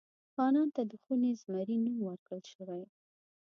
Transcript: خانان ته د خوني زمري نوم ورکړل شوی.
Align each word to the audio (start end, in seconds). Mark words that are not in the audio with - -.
خانان 0.33 0.67
ته 0.75 0.81
د 0.91 0.93
خوني 1.01 1.31
زمري 1.41 1.77
نوم 1.85 1.97
ورکړل 2.03 2.43
شوی. 2.53 2.83